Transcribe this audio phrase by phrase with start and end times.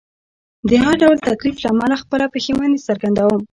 [0.69, 3.41] د هر ډول تکلیف له امله خپله پښیماني څرګندوم.